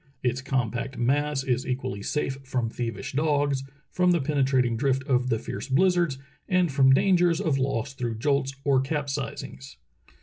Its 0.23 0.41
com 0.41 0.71
pact 0.71 0.97
mass 0.97 1.43
is 1.43 1.63
equally 1.63 2.01
safe 2.01 2.39
from 2.43 2.71
thievish 2.71 3.11
dogs, 3.13 3.63
from 3.91 4.09
the 4.09 4.19
penetrating 4.19 4.75
drift 4.75 5.03
of 5.05 5.29
the 5.29 5.37
fierce 5.37 5.67
blizzards, 5.67 6.17
and 6.49 6.71
from 6.71 6.91
dan 6.91 7.15
gers 7.15 7.39
of 7.39 7.59
loss 7.59 7.93
through 7.93 8.15
jolts 8.17 8.55
or 8.65 8.81
capsizings. 8.81 9.75